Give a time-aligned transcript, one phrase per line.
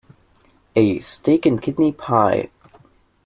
[0.75, 2.49] A steak-and-kidney pie.